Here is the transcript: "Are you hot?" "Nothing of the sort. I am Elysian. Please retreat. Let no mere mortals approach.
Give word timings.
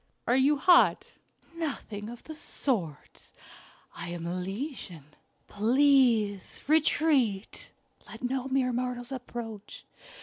"Are 0.25 0.35
you 0.35 0.57
hot?" 0.57 1.05
"Nothing 1.53 2.09
of 2.09 2.23
the 2.23 2.33
sort. 2.33 3.31
I 3.95 4.09
am 4.09 4.25
Elysian. 4.25 5.15
Please 5.47 6.63
retreat. 6.67 7.71
Let 8.07 8.23
no 8.23 8.47
mere 8.47 8.73
mortals 8.73 9.11
approach. 9.11 9.85